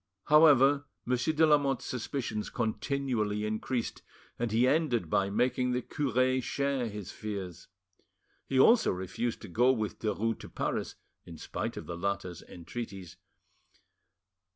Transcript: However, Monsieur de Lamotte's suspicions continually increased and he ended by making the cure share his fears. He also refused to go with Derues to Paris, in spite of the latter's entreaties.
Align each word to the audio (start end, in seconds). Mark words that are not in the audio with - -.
However, 0.23 0.85
Monsieur 1.05 1.33
de 1.35 1.45
Lamotte's 1.45 1.85
suspicions 1.85 2.49
continually 2.49 3.45
increased 3.45 4.01
and 4.39 4.51
he 4.51 4.67
ended 4.67 5.11
by 5.11 5.29
making 5.29 5.73
the 5.73 5.83
cure 5.83 6.41
share 6.41 6.89
his 6.89 7.11
fears. 7.11 7.67
He 8.47 8.59
also 8.59 8.89
refused 8.89 9.43
to 9.43 9.47
go 9.47 9.71
with 9.71 9.99
Derues 9.99 10.39
to 10.39 10.49
Paris, 10.49 10.95
in 11.23 11.37
spite 11.37 11.77
of 11.77 11.85
the 11.85 11.97
latter's 11.97 12.41
entreaties. 12.41 13.17